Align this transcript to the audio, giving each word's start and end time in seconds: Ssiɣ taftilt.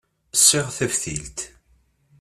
Ssiɣ 0.39 0.67
taftilt. 0.77 1.39